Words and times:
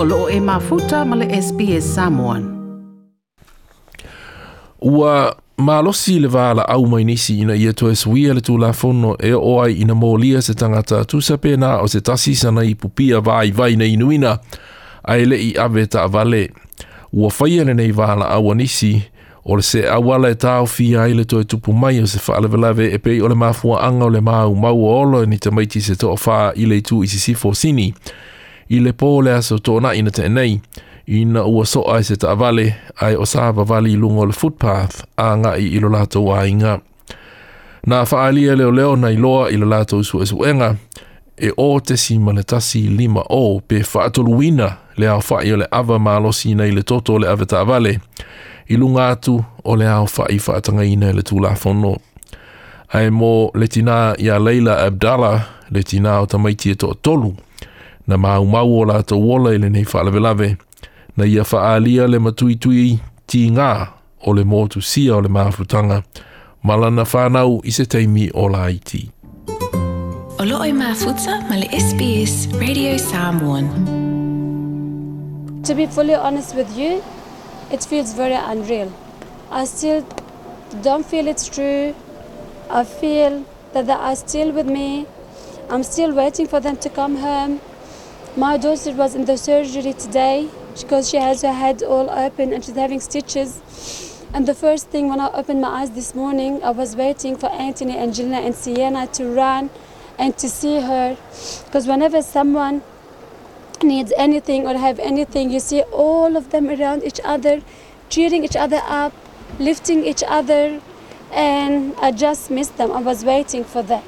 olo 0.00 0.28
e 0.30 0.40
mafuta 0.40 1.04
male 1.04 1.42
SPS 1.42 1.94
Samoan. 1.94 2.44
Ua 4.80 5.34
malosi 5.56 6.20
le 6.20 6.28
vala 6.28 6.68
au 6.68 6.86
mai 6.86 7.04
nisi 7.04 7.38
ina 7.38 7.54
ia 7.56 7.72
to 7.72 7.88
e 7.88 7.92
esuia 7.92 8.34
le 8.34 8.40
tula 8.40 8.72
fono 8.72 9.16
e 9.18 9.32
oai 9.32 9.72
ina 9.74 9.94
molia 9.94 10.40
se 10.42 10.54
tangata 10.54 11.04
tusa 11.04 11.36
pena 11.38 11.78
o 11.82 11.86
se 11.88 12.00
tasi 12.00 12.34
sana 12.34 12.62
i 12.64 12.74
pupia 12.74 13.20
vai 13.20 13.50
vai 13.52 13.76
na 13.76 13.84
inuina 13.84 14.38
a 15.04 15.16
ele 15.22 15.36
i 15.36 15.50
ave 15.64 15.86
ta 15.86 16.06
vale. 16.08 16.42
Ua 17.12 17.30
faia 17.30 17.64
le 17.64 17.74
nei 17.74 17.92
vala 17.92 18.26
au 18.36 18.50
anisi 18.52 18.92
o 19.44 19.56
le 19.56 19.62
se 19.62 19.80
awala 19.96 20.28
e 20.28 20.34
tau 20.34 20.66
fi 20.66 20.96
ai 20.96 21.12
le 21.14 21.24
toi 21.24 21.40
e 21.40 21.44
tupu 21.50 21.72
mai 21.72 21.96
o 22.02 22.06
se 22.06 22.18
whaalewe 22.26 22.58
lawe 22.64 22.84
e 22.94 22.98
pei 22.98 23.18
o 23.20 23.28
le 23.28 23.34
mafua 23.34 23.80
anga 23.88 24.04
o 24.04 24.10
le 24.10 24.20
mau 24.20 24.54
mau 24.54 24.78
o 24.84 24.90
olo 25.00 25.18
e 25.22 25.26
ni 25.26 25.38
te 25.38 25.50
maiti 25.50 25.80
se 25.80 25.94
toa 25.96 26.14
wha 26.26 26.38
i 26.54 26.64
le 26.70 26.80
tu 26.80 27.02
i 27.02 27.06
si 27.12 27.18
sifo 27.18 27.54
sini 27.54 27.94
i 28.68 28.78
le 28.80 28.92
pō 29.02 29.22
le 29.24 29.32
aso 29.34 29.56
tōna 29.56 29.94
ina 29.96 30.10
te 30.14 30.28
nei, 30.28 30.58
i 31.08 31.24
na 31.24 31.44
ua 31.48 31.64
so 31.66 31.86
ai 31.88 32.04
se 32.04 32.16
ta 32.20 32.34
vale, 32.38 32.66
ai 33.04 33.16
o 33.16 33.24
sā 33.28 33.48
vali 33.54 33.94
lungo 33.96 34.26
le 34.28 34.36
footpath 34.36 35.02
a 35.16 35.30
ngā 35.40 35.54
i 35.62 35.70
ilo 35.78 35.88
lātou 35.88 36.32
a 36.34 36.42
inga. 36.46 36.78
Nā 37.88 38.02
whaalia 38.10 38.56
leo 38.56 38.70
leo 38.70 38.94
nei 38.96 39.16
loa 39.16 39.48
ilo 39.54 39.66
lātou 39.66 40.04
su 40.04 40.20
esu 40.22 40.42
enga, 40.44 40.74
e 41.40 41.50
o 41.56 41.68
te 41.80 41.96
si 41.96 42.18
manetasi 42.18 42.80
lima 42.88 43.22
o 43.32 43.60
pe 43.60 43.80
whaatolu 43.86 44.34
wina 44.40 44.74
le 44.98 45.06
au 45.08 45.22
whai 45.30 45.52
o 45.54 45.60
le 45.62 45.68
ava 45.70 45.98
mālosi 46.02 46.54
nei 46.58 46.72
le 46.74 46.82
toto 46.82 47.16
le 47.22 47.28
ave 47.30 47.46
ta 47.46 47.64
vale, 47.64 47.98
i 48.68 48.76
lunga 48.76 49.06
atu 49.14 49.36
o 49.64 49.76
le 49.78 49.86
au 49.88 50.04
whai 50.16 50.36
whaatanga 50.36 50.84
ina 50.84 51.12
le 51.14 51.22
tūlā 51.24 51.54
whono. 51.62 51.96
Ai 52.92 53.08
mō 53.12 53.50
le 53.56 53.66
tina 53.68 53.96
ia 54.18 54.38
Leila 54.40 54.78
Abdallah 54.84 55.40
le 55.76 55.82
tina 55.84 56.18
o 56.22 56.26
tamaiti 56.26 56.70
e 56.72 56.76
tō 56.80 56.94
tolu, 57.04 57.34
na 58.08 58.16
mau 58.16 58.44
mau 58.44 58.68
o 58.80 58.84
lato 58.84 59.16
wola 59.26 59.50
ele 59.54 59.68
nei 59.70 59.84
whalavelave, 59.92 60.56
na 61.16 61.24
ia 61.26 61.42
whaalia 61.50 62.04
le 62.12 62.18
matuitui 62.18 62.98
ti 63.28 63.40
ngā 63.56 63.72
o 64.26 64.32
le 64.32 64.44
mōtu 64.52 64.80
sia 64.80 65.16
o 65.16 65.20
le 65.20 65.28
māfutanga, 65.28 66.00
malana 66.64 67.04
whānau 67.12 67.58
i 67.64 67.70
se 67.78 67.84
teimi 67.84 68.30
o 68.34 68.46
la 68.54 68.64
iti. 68.78 69.02
O 70.40 70.46
loo 70.48 70.62
i 70.64 70.72
māfutsa 70.72 71.36
ma 71.50 71.60
le 71.60 71.68
SBS 71.78 72.48
Radio 72.62 72.96
Samoan. 72.96 73.68
To 75.68 75.74
be 75.74 75.84
fully 75.86 76.14
honest 76.14 76.56
with 76.56 76.72
you, 76.80 77.04
it 77.70 77.84
feels 77.84 78.14
very 78.14 78.40
unreal. 78.52 78.90
I 79.50 79.66
still 79.66 80.00
don't 80.82 81.04
feel 81.04 81.26
it's 81.28 81.46
true. 81.46 81.94
I 82.70 82.84
feel 82.84 83.44
that 83.74 83.86
they 83.86 83.92
are 84.08 84.16
still 84.16 84.50
with 84.52 84.66
me. 84.66 85.04
I'm 85.68 85.82
still 85.82 86.14
waiting 86.14 86.46
for 86.46 86.58
them 86.60 86.78
to 86.78 86.88
come 86.88 87.16
home. 87.16 87.60
My 88.38 88.56
daughter 88.56 88.92
was 88.92 89.16
in 89.16 89.24
the 89.24 89.36
surgery 89.36 89.92
today 89.94 90.48
because 90.80 91.10
she 91.10 91.16
has 91.16 91.42
her 91.42 91.52
head 91.52 91.82
all 91.82 92.08
open 92.08 92.52
and 92.52 92.64
she's 92.64 92.76
having 92.76 93.00
stitches. 93.00 93.60
And 94.32 94.46
the 94.46 94.54
first 94.54 94.86
thing 94.90 95.08
when 95.08 95.18
I 95.18 95.28
opened 95.32 95.60
my 95.60 95.66
eyes 95.80 95.90
this 95.90 96.14
morning, 96.14 96.62
I 96.62 96.70
was 96.70 96.94
waiting 96.94 97.36
for 97.36 97.50
Anthony, 97.50 97.98
Angelina, 97.98 98.36
and 98.36 98.54
Sienna 98.54 99.08
to 99.14 99.24
run 99.34 99.70
and 100.20 100.36
to 100.38 100.48
see 100.48 100.78
her. 100.80 101.16
Because 101.64 101.88
whenever 101.88 102.22
someone 102.22 102.82
needs 103.82 104.12
anything 104.16 104.68
or 104.68 104.78
have 104.78 105.00
anything, 105.00 105.50
you 105.50 105.58
see 105.58 105.82
all 105.90 106.36
of 106.36 106.50
them 106.50 106.68
around 106.70 107.02
each 107.02 107.18
other, 107.24 107.60
cheering 108.08 108.44
each 108.44 108.54
other 108.54 108.80
up, 108.86 109.12
lifting 109.58 110.06
each 110.06 110.22
other. 110.28 110.80
And 111.32 111.92
I 112.00 112.12
just 112.12 112.52
missed 112.52 112.76
them. 112.76 112.92
I 112.92 113.00
was 113.02 113.24
waiting 113.24 113.64
for 113.64 113.82
that. 113.82 114.04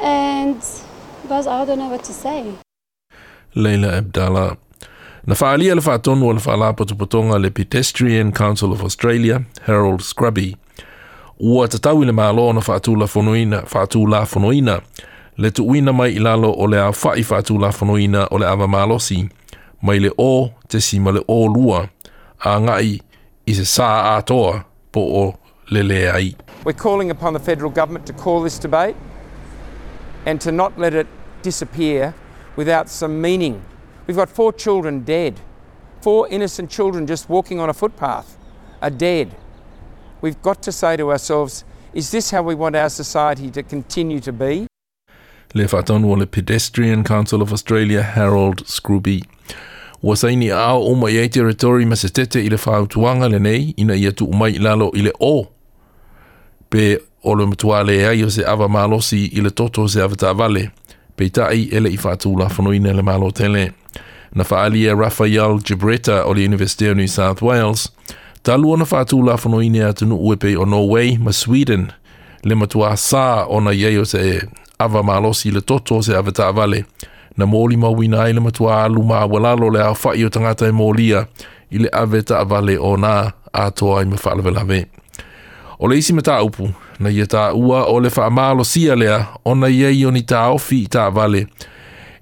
And, 0.00 0.64
but 1.28 1.48
I 1.48 1.64
don't 1.64 1.80
know 1.80 1.88
what 1.88 2.04
to 2.04 2.12
say. 2.12 2.54
Leila 3.56 3.96
Abdallah. 3.96 4.56
Na 5.26 5.34
whaalia 5.40 5.74
le 5.74 5.80
whaatonu 5.86 6.26
o 6.28 6.32
le 6.32 6.40
whaala 6.46 6.72
potupotonga 6.72 7.38
le 7.42 7.50
Pedestrian 7.50 8.32
Council 8.32 8.72
of 8.72 8.82
Australia, 8.84 9.40
Harold 9.64 10.00
Scrubby. 10.02 10.54
Ua 11.38 11.68
te 11.68 11.78
tau 11.78 12.02
le 12.04 12.12
maalo 12.12 12.52
na 12.52 12.60
whaatū 12.60 12.96
la 12.96 13.06
fonoina, 13.06 13.60
whaatū 13.64 14.06
la 14.08 14.24
fonoina, 14.26 14.80
le 15.36 15.50
tu 15.50 15.64
uina 15.68 15.92
mai 15.92 16.10
i 16.14 16.18
lalo 16.18 16.50
o 16.58 16.66
le 16.66 16.76
awhai 16.80 17.22
whaatū 17.24 17.58
la 17.60 17.72
fonoina 17.72 18.26
o 18.30 18.38
le 18.38 18.46
awa 18.46 18.66
maalosi, 18.68 19.28
mai 19.82 19.98
le 20.00 20.10
o 20.18 20.50
te 20.68 20.80
si 20.80 20.98
le 21.00 21.22
o 21.28 21.46
lua, 21.48 21.88
a 22.38 22.58
ngai 22.60 23.00
i 23.46 23.54
se 23.54 23.62
sā 23.64 24.14
atoa 24.16 24.62
po 24.92 25.00
o 25.00 25.34
le 25.70 25.82
le 25.82 26.10
ai. 26.10 26.34
We're 26.64 26.72
calling 26.82 27.10
upon 27.10 27.32
the 27.32 27.40
federal 27.40 27.70
government 27.70 28.06
to 28.06 28.12
call 28.12 28.42
this 28.42 28.58
debate 28.58 28.96
and 30.26 30.40
to 30.42 30.52
not 30.52 30.78
let 30.78 30.94
it 30.94 31.06
disappear 31.42 32.14
without 32.56 32.88
some 32.88 33.20
meaning. 33.20 33.62
We've 34.06 34.16
got 34.16 34.28
four 34.30 34.52
children 34.52 35.00
dead. 35.00 35.40
Four 36.00 36.26
innocent 36.28 36.70
children 36.70 37.06
just 37.06 37.28
walking 37.28 37.60
on 37.60 37.68
a 37.68 37.74
footpath 37.74 38.38
are 38.82 38.90
dead. 38.90 39.34
We've 40.20 40.40
got 40.42 40.62
to 40.62 40.72
say 40.72 40.96
to 40.96 41.10
ourselves, 41.12 41.64
is 41.92 42.10
this 42.10 42.30
how 42.30 42.42
we 42.42 42.54
want 42.54 42.76
our 42.76 42.88
society 42.90 43.50
to 43.50 43.62
continue 43.62 44.20
to 44.20 44.32
be? 44.32 44.66
Lefar 45.54 45.82
Donwall, 45.84 46.28
Pedestrian 46.30 47.04
Council 47.04 47.40
of 47.42 47.52
Australia, 47.52 48.02
Harold 48.02 48.66
Scrooby. 48.66 49.22
wasaini 50.02 50.50
ao 50.52 50.82
o 50.84 50.94
mai 50.94 51.18
ai 51.20 51.28
teritori 51.28 51.86
ma 51.86 51.94
se 51.96 52.08
tete 52.08 52.36
i 52.44 52.48
le 52.48 52.56
whautuanga 52.58 53.28
le 53.30 53.38
nei 53.38 53.74
ina 53.78 53.94
ia 53.94 54.12
tu 54.12 54.24
umai 54.26 54.58
lalo 54.60 54.90
i 54.94 55.00
le 55.02 55.10
o. 55.20 55.48
Pe 56.70 56.98
o 57.24 57.30
le 57.36 57.46
mutua 57.46 57.82
le 57.84 58.06
ai 58.06 58.22
o 58.24 58.28
se 58.30 58.44
ava 58.44 58.68
malosi 58.68 59.24
i 59.36 59.40
le 59.40 59.50
toto 59.50 59.86
se 59.88 59.98
avata 60.02 60.34
vale. 60.36 60.70
peita 61.16 61.48
e 61.50 61.56
i 61.56 61.68
ele 61.74 61.90
i 61.90 61.96
fatu 61.96 62.36
la 62.38 62.48
fonui 62.48 62.78
nele 62.78 63.02
malo 63.02 63.30
tele. 63.30 63.72
Na 64.34 64.44
faalia 64.44 64.94
Rafael 64.94 65.58
Gibretta 65.64 66.24
o 66.24 66.34
le 66.34 66.44
University 66.46 66.88
of 66.88 66.96
New 66.96 67.06
South 67.08 67.42
Wales, 67.42 67.92
talu 68.42 68.70
ona 68.72 68.84
fatu 68.84 69.22
la 69.22 69.36
fonui 69.36 69.68
ne 69.68 69.84
atunu 69.84 70.16
ue 70.20 70.36
pei 70.36 70.56
o 70.56 70.64
Norway 70.64 71.16
ma 71.18 71.32
Sweden, 71.32 71.92
le 72.44 72.54
matua 72.54 72.96
sa 72.96 73.44
ona 73.48 73.70
yeyo 73.72 74.04
se 74.04 74.42
ava 74.78 75.02
malo 75.02 75.32
si 75.34 75.50
le 75.50 75.60
toto 75.60 76.02
se 76.02 76.14
avata 76.16 76.48
avale, 76.48 76.84
na 77.36 77.46
moli 77.46 77.76
ma 77.76 77.88
wina 77.88 78.32
le 78.32 78.40
matua 78.40 78.84
alu 78.84 79.02
ma 79.02 79.18
awalalo 79.20 79.70
le 79.70 79.80
awha 79.82 80.16
i 80.16 80.24
o 80.24 80.28
tangata 80.28 80.66
e 80.66 80.70
molia 80.70 81.26
i 81.70 81.78
le 81.78 81.88
avata 81.92 82.38
avale 82.38 82.78
o 82.78 82.96
na 82.96 83.32
atoa 83.52 84.02
i 84.02 84.04
mefalavelave. 84.06 84.86
O 85.78 85.86
le 85.88 85.98
isi 85.98 86.12
mata 86.12 86.42
upu, 86.42 86.68
na 86.98 87.10
ia 87.12 87.26
tā 87.28 87.48
ua 87.54 87.84
o 87.90 87.98
le 88.00 88.08
whaamalo 88.12 88.64
sia 88.64 88.96
lea 88.96 89.20
o 89.44 89.54
na 89.54 89.68
ia 89.72 89.90
i 89.92 90.04
oni 90.08 90.22
tā 90.24 90.46
ofi 90.52 90.82
i 90.86 90.92
tā 90.92 91.08
vale. 91.12 91.46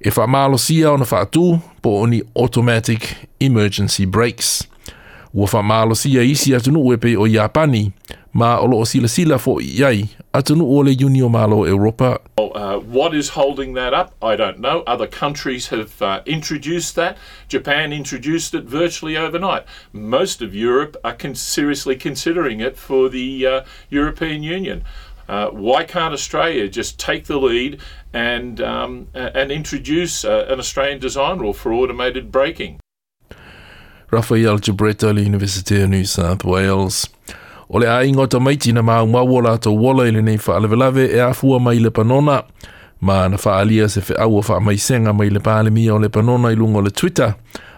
E 0.00 0.10
whaamalo 0.14 0.58
sia 0.60 0.92
o 0.92 0.98
na 1.00 1.06
whaatū 1.08 1.46
po 1.82 1.98
oni 2.02 2.22
automatic 2.34 3.06
emergency 3.40 4.06
brakes. 4.06 4.64
Ua 5.34 5.46
whaamalo 5.50 5.94
sia 5.94 6.22
isi 6.22 6.54
atunu 6.54 6.84
ue 6.90 6.96
pe 6.98 7.16
o 7.16 7.26
Japani, 7.26 7.92
ma 8.34 8.58
o 8.58 8.64
loo 8.66 8.84
sila 8.84 9.06
sila 9.08 9.38
fo 9.38 9.58
atunu 9.60 11.30
malo 11.30 11.64
Europa. 11.64 12.20
Well, 12.36 12.50
uh, 12.56 12.78
what 12.80 13.14
is 13.14 13.30
holding 13.30 13.74
that 13.74 13.94
up? 13.94 14.12
I 14.20 14.34
don't 14.36 14.58
know. 14.58 14.82
Other 14.86 15.06
countries 15.06 15.68
have 15.68 16.02
uh, 16.02 16.20
introduced 16.26 16.96
that. 16.96 17.16
Japan 17.48 17.92
introduced 17.92 18.52
it 18.54 18.64
virtually 18.64 19.16
overnight. 19.16 19.64
Most 19.92 20.42
of 20.42 20.54
Europe 20.54 20.96
are 21.04 21.14
con- 21.14 21.36
seriously 21.36 21.94
considering 21.94 22.60
it 22.60 22.76
for 22.76 23.08
the 23.08 23.46
uh, 23.46 23.64
European 23.88 24.42
Union. 24.42 24.84
Uh, 25.28 25.48
why 25.50 25.84
can't 25.84 26.12
Australia 26.12 26.68
just 26.68 26.98
take 27.00 27.24
the 27.26 27.38
lead 27.38 27.80
and 28.12 28.60
um, 28.60 29.06
and 29.14 29.50
introduce 29.50 30.22
uh, 30.22 30.44
an 30.50 30.58
Australian 30.58 30.98
design 31.00 31.38
rule 31.38 31.54
for 31.54 31.72
automated 31.72 32.30
braking? 32.30 32.78
Rafael 34.10 34.58
Gibretta, 34.58 35.08
University 35.24 35.80
of 35.80 35.88
New 35.90 36.04
South 36.04 36.44
Wales. 36.44 37.08
O 37.68 37.78
le 37.80 37.88
ainga 37.90 38.20
o 38.22 38.26
ta 38.26 38.40
maiti 38.40 38.72
na 38.76 38.82
maa 38.82 39.02
umau 39.02 39.36
o 39.36 39.40
la 39.40 39.52
ato 39.52 39.72
wola 39.76 40.08
ili 40.08 40.22
nei 40.22 40.38
wha 40.46 40.56
alevelave 40.56 41.04
e 41.16 41.20
afua 41.20 41.60
mai 41.60 41.78
le 41.78 41.90
panona. 41.90 42.42
Ma 43.00 43.28
na 43.28 43.36
wha 43.44 43.58
alia 43.58 43.88
se 43.88 44.00
wha 44.00 44.18
awa 44.20 44.42
wha 44.48 44.60
mai 44.60 44.78
senga 44.78 45.12
mai 45.12 45.30
le 45.30 45.40
paalimia 45.40 45.94
o 45.94 45.98
le 45.98 46.08
panona 46.08 46.52
ilunga 46.52 46.78
o 46.78 46.82
le 46.82 46.90
Twitter. 46.90 47.34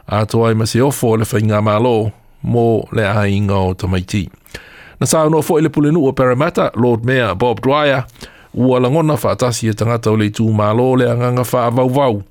A 0.09 0.27
to 0.27 0.44
ai 0.47 0.55
se 0.67 0.81
ofo 0.83 1.09
o 1.11 1.17
le 1.17 1.23
wha 1.25 1.38
inga 1.38 1.62
malo 1.62 2.12
mo 2.43 2.87
le 2.93 3.03
ainga 3.06 3.55
o 3.55 3.75
ta 3.75 3.87
maiti. 3.87 4.29
Na 5.00 5.06
sa 5.06 5.23
anō 5.27 5.43
fōi 5.44 5.61
le 5.62 5.69
pule 5.69 5.91
nuu 5.93 6.06
o 6.09 6.12
Parramatta, 6.12 6.71
Lord 6.75 7.05
Mayor 7.05 7.35
Bob 7.35 7.61
Dwyer, 7.61 8.05
ua 8.55 8.81
langona 8.81 9.12
wha 9.15 9.33
atasi 9.33 9.69
e 9.69 9.73
tangata 9.75 10.11
o 10.11 10.17
le 10.17 10.31
tū 10.31 10.49
mā 10.56 10.73
lō 10.73 10.94
le 10.99 11.11
anganga 11.12 11.44
wha 11.53 11.67
avauvau 11.67 12.23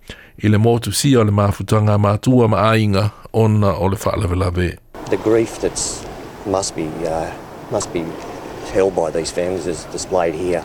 i 0.44 0.48
le 0.50 0.58
mōtu 0.58 0.92
si 0.92 1.16
o 1.18 1.24
le 1.24 1.32
māfutanga 1.32 1.96
mātua 2.02 2.48
ma 2.50 2.68
ainga 2.72 3.10
ona 3.34 3.76
o 3.78 3.88
le 3.88 3.96
wha 3.96 4.18
lawe 4.36 4.74
The 5.12 5.18
grief 5.22 5.62
that's 5.62 5.86
must 6.46 6.76
be 6.76 6.84
uh, 7.08 7.32
must 7.72 7.94
be 7.94 8.04
held 8.74 8.96
by 8.96 9.12
these 9.12 9.32
families 9.32 9.68
as 9.68 9.86
displayed 9.86 10.34
here. 10.36 10.64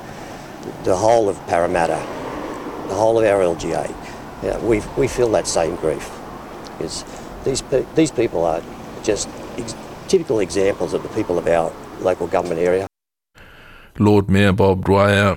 The 0.85 0.97
whole 0.97 1.29
of 1.29 1.37
Parramatta, 1.47 1.99
the 2.89 2.95
whole 2.95 3.19
of 3.19 3.25
our 3.25 3.41
LGA, 3.41 3.89
you 4.43 4.51
know, 4.51 4.61
we 4.71 4.83
we 4.97 5.09
feel 5.09 5.29
that 5.31 5.47
same 5.47 5.77
grief. 5.77 6.11
Because 6.79 7.05
these 7.45 7.63
pe- 7.71 7.87
these 7.95 8.11
people 8.13 8.45
are 8.45 8.63
just 9.09 9.29
ex- 9.59 9.77
typical 10.09 10.41
examples 10.41 10.95
of 10.95 11.03
the 11.03 11.09
people 11.15 11.39
of 11.39 11.47
our 11.47 11.73
local 12.05 12.27
government 12.27 12.61
area. 12.69 12.87
Lord 13.99 14.29
Mayor 14.29 14.53
Bob 14.53 14.85
Dwyer 14.85 15.37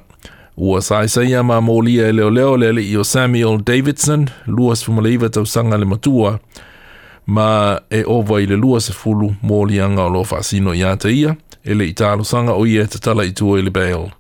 was 0.58 0.90
ia 1.30 1.44
mamolia 1.44 2.08
e 2.10 2.16
leoleo 2.16 2.58
le 2.60 2.68
alii 2.70 3.04
Samuel 3.04 3.58
Davidson 3.68 4.30
lua 4.48 4.76
sfumaliva 4.76 5.30
tausaga 5.30 5.78
le 5.78 5.86
matua 5.86 6.40
ma 7.26 7.80
e 7.90 8.04
ova 8.06 8.40
i 8.40 8.46
le 8.46 8.56
lua 8.56 8.80
se 8.82 8.94
fulu 8.94 9.36
mō 9.44 9.66
lianga 9.70 10.04
o 10.06 10.10
lo 10.10 10.24
whasino 10.24 10.74
i 10.74 10.84
ata 10.84 11.10
ia, 11.10 11.36
e 11.64 11.74
le 11.74 11.86
i 11.86 11.94
tālo 11.94 12.24
sanga 12.24 12.54
o 12.54 12.66
ia 12.66 12.84
e 12.84 12.88
te 12.88 13.00
tala 13.00 13.24
i 13.24 13.32
tua 13.34 13.58
i 13.58 13.62
e 13.62 13.64
le 13.64 13.72
bail. 13.72 14.12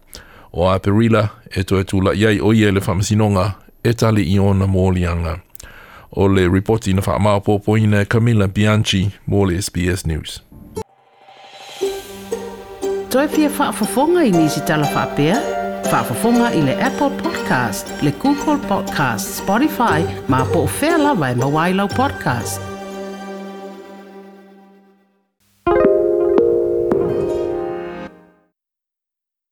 O 0.51 0.69
a 0.69 0.79
perila, 0.79 1.29
e 1.51 1.63
to 1.63 1.79
e 1.79 1.83
tula 1.83 2.13
iai 2.13 2.39
o 2.39 2.53
ia 2.53 2.67
e 2.67 2.71
le 2.71 2.79
whamasinonga, 2.79 3.53
e 3.83 3.94
tali 3.94 4.23
i 4.33 4.39
ona 4.39 4.65
mō 4.65 4.94
lianga. 4.95 5.39
O 6.15 6.27
le 6.27 6.47
reporti 6.47 6.94
na 6.94 7.01
whaamao 7.01 7.41
pōpoina 7.44 8.05
Camilla 8.05 8.47
Bianchi, 8.47 9.09
mō 9.27 9.47
le 9.49 9.59
SBS 9.61 10.06
News. 10.06 10.41
Toi 13.11 13.27
pia 13.29 13.49
whaafafonga 13.49 14.23
i 14.25 14.31
nisi 14.31 14.61
tala 14.65 14.85
whaapea? 14.89 15.38
Whaafafonga 15.91 16.51
i 16.56 16.61
le 16.61 16.73
Apple 16.81 17.11
Podcast, 17.21 17.91
le 18.01 18.13
Google 18.23 18.57
Podcast, 18.67 19.41
Spotify, 19.41 20.06
ma 20.27 20.45
po 20.45 20.67
whea 20.79 20.97
lawa 20.97 21.31
e 21.31 21.35
mawailau 21.35 21.89
podcast. 21.97 22.72